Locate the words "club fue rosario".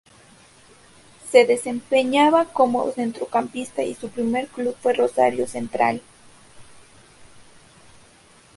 4.47-5.45